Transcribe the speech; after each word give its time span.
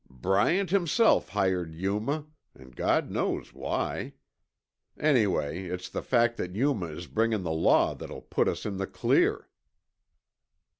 "Bryant 0.09 0.71
himself 0.71 1.29
hired 1.29 1.75
Yuma, 1.75 2.25
an' 2.55 2.71
God 2.71 3.11
knows 3.11 3.53
why. 3.53 4.13
Anyway, 4.99 5.65
it's 5.65 5.89
the 5.89 6.01
fact 6.01 6.37
that 6.37 6.55
Yuma 6.55 6.87
is 6.87 7.05
bringin' 7.05 7.43
the 7.43 7.51
law 7.51 7.93
that'll 7.93 8.23
put 8.23 8.47
us 8.47 8.65
in 8.65 8.77
the 8.77 8.87
clear." 8.87 9.47